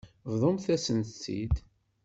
[0.31, 1.55] Bḍumt-asent-tt-id.